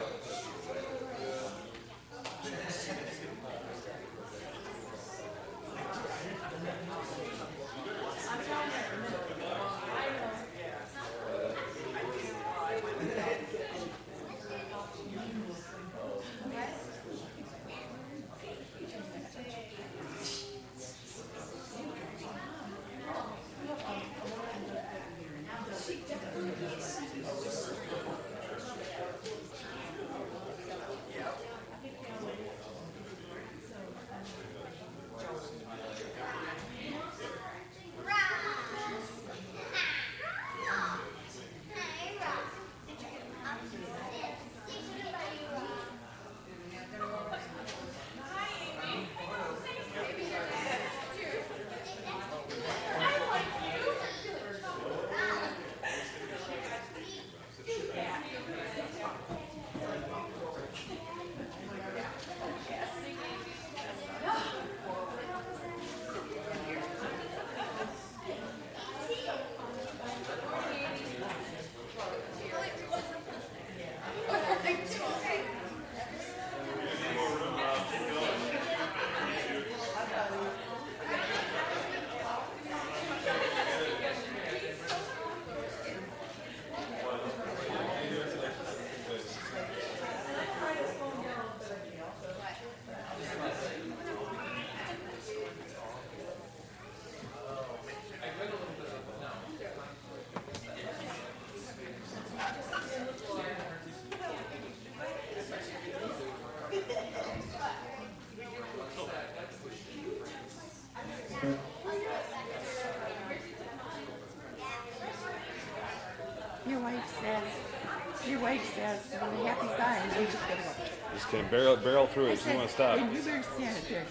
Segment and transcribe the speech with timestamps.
[118.40, 121.14] Wife says with a Happy Zion, you just gotta go.
[121.14, 121.48] Just kidding.
[121.48, 122.38] Barrel, barrel through I it.
[122.38, 122.98] She said, doesn't want to stop.
[122.98, 124.06] And you better stand it there.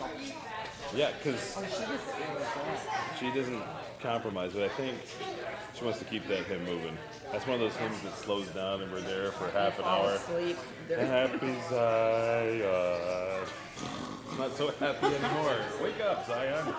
[0.96, 3.18] Yeah, because Oh, she doesn't really that.
[3.20, 3.64] she doesn't
[4.02, 4.98] compromise, but I think
[5.76, 6.98] she wants to keep that hymn moving.
[7.32, 10.06] That's one of those hymns that slows down and we're there for half an Fall
[10.08, 10.12] hour.
[10.14, 10.58] asleep.
[10.88, 13.48] They're- Happy Zion.
[14.38, 15.58] Not so happy anymore.
[15.82, 16.74] Wake up, Zion.